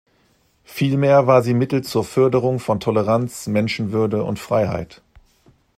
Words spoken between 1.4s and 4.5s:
sie Mittel zur Förderung von Toleranz, Menschenwürde und